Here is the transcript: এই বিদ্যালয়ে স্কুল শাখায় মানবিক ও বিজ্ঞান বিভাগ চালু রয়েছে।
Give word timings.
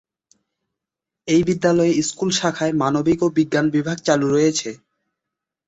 এই 1.27 1.41
বিদ্যালয়ে 1.47 1.93
স্কুল 2.09 2.29
শাখায় 2.39 2.73
মানবিক 2.81 3.19
ও 3.23 3.27
বিজ্ঞান 3.37 3.65
বিভাগ 3.75 3.97
চালু 4.07 4.27
রয়েছে। 4.29 4.69